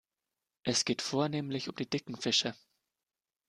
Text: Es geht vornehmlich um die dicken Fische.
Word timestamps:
Es 0.63 0.83
geht 0.83 1.03
vornehmlich 1.03 1.69
um 1.69 1.75
die 1.75 1.87
dicken 1.87 2.15
Fische. 2.15 2.55